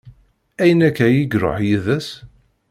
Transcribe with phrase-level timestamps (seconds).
[0.61, 2.07] Ayen akka i yi-iruḥ yiḍes?